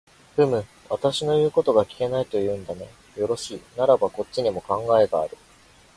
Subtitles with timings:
[0.35, 2.89] ふむ、私の言うことが聞けないと言うんだね。
[3.17, 5.37] よろしい、ならばこっちにも考えがある。